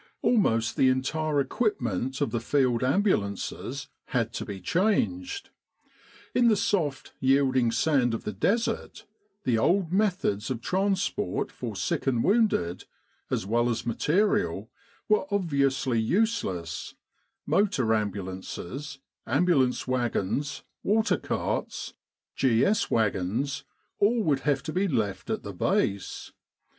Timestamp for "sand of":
7.71-8.23